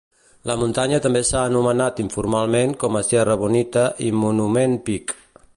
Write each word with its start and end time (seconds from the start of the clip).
La 0.51 0.53
muntanya 0.61 0.99
també 1.05 1.21
s'ha 1.27 1.43
anomenat 1.49 2.01
informalment 2.05 2.75
com 2.85 2.97
a 2.97 3.05
Sierra 3.11 3.39
Bonita 3.45 3.87
i 4.09 4.13
Monument 4.25 4.79
Peak. 4.89 5.19